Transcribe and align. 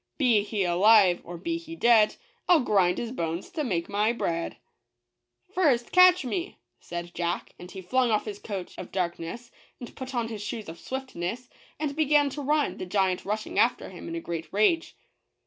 Be 0.17 0.41
he 0.41 0.63
alive— 0.63 1.21
or 1.23 1.37
be 1.37 1.59
he 1.59 1.75
dead— 1.75 2.15
I'll 2.49 2.61
grind 2.61 2.97
his 2.97 3.11
bones 3.11 3.51
to 3.51 3.63
make 3.63 3.87
my 3.87 4.11
bread!" 4.11 4.57
''First, 5.55 5.91
catch 5.91 6.25
me," 6.25 6.57
said 6.79 7.13
Jack, 7.13 7.53
and 7.59 7.69
he 7.69 7.83
flung 7.83 8.09
off 8.09 8.25
his 8.25 8.39
coat 8.39 8.73
oi 8.79 8.85
darkness 8.85 9.51
and 9.79 9.95
put 9.95 10.15
on 10.15 10.29
his 10.29 10.41
shoes 10.41 10.67
of 10.67 10.79
swiftness, 10.79 11.51
and 11.79 11.95
began 11.95 12.31
to 12.31 12.41
run, 12.41 12.77
the 12.77 12.85
giant 12.87 13.25
rushing 13.25 13.59
after 13.59 13.89
him 13.91 14.07
in 14.07 14.15
a 14.15 14.19
great 14.21 14.51
rage. 14.51 14.95